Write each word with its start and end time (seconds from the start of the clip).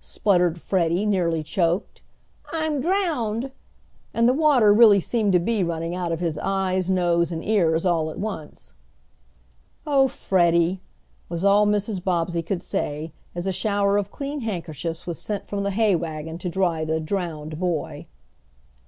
spluttered 0.00 0.60
Freddie, 0.60 1.06
nearly 1.06 1.40
choked, 1.44 2.02
"I'm 2.52 2.80
drowned!" 2.80 3.52
and 4.12 4.28
the 4.28 4.32
water 4.32 4.74
really 4.74 4.98
seemed 4.98 5.30
to 5.34 5.38
be 5.38 5.62
running 5.62 5.94
out 5.94 6.10
of 6.10 6.18
his 6.18 6.36
eyes, 6.36 6.90
noses 6.90 7.30
and 7.30 7.44
ears 7.44 7.86
all 7.86 8.10
at 8.10 8.18
once. 8.18 8.74
"Oh, 9.86 10.08
Freddie!" 10.08 10.80
was 11.28 11.44
all 11.44 11.64
Mrs. 11.64 12.02
Bobbsey 12.02 12.42
could 12.42 12.60
say, 12.60 13.12
as 13.36 13.46
a 13.46 13.52
shower 13.52 13.96
of 13.98 14.10
clean 14.10 14.40
handkerchiefs 14.40 15.06
was 15.06 15.20
sent 15.20 15.46
from 15.46 15.62
the 15.62 15.70
hay 15.70 15.94
wagon 15.94 16.38
to 16.38 16.48
dry 16.48 16.84
the 16.84 16.98
"drowned" 16.98 17.60
boy. 17.60 18.08